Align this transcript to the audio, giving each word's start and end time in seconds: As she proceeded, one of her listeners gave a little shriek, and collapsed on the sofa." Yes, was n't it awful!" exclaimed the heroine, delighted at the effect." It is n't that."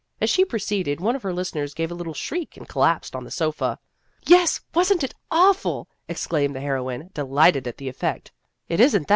As 0.19 0.31
she 0.31 0.43
proceeded, 0.43 0.99
one 0.99 1.15
of 1.15 1.21
her 1.21 1.31
listeners 1.31 1.75
gave 1.75 1.91
a 1.91 1.93
little 1.93 2.15
shriek, 2.15 2.57
and 2.57 2.67
collapsed 2.67 3.15
on 3.15 3.23
the 3.23 3.29
sofa." 3.29 3.77
Yes, 4.35 4.59
was 4.73 4.91
n't 4.91 5.03
it 5.03 5.13
awful!" 5.29 5.87
exclaimed 6.09 6.55
the 6.55 6.59
heroine, 6.61 7.11
delighted 7.13 7.67
at 7.67 7.77
the 7.77 7.87
effect." 7.87 8.31
It 8.67 8.79
is 8.79 8.95
n't 8.95 9.05
that." 9.05 9.09